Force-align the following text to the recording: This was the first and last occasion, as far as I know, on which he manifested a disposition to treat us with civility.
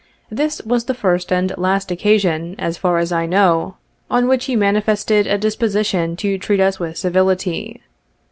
This 0.31 0.63
was 0.63 0.85
the 0.85 0.95
first 0.95 1.31
and 1.31 1.53
last 1.59 1.91
occasion, 1.91 2.55
as 2.57 2.75
far 2.75 2.97
as 2.97 3.11
I 3.11 3.27
know, 3.27 3.75
on 4.09 4.27
which 4.27 4.45
he 4.45 4.55
manifested 4.55 5.27
a 5.27 5.37
disposition 5.37 6.15
to 6.15 6.39
treat 6.39 6.59
us 6.59 6.79
with 6.79 6.97
civility. 6.97 7.83